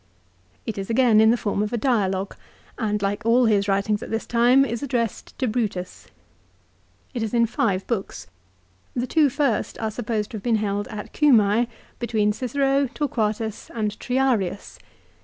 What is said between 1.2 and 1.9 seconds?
in the form of a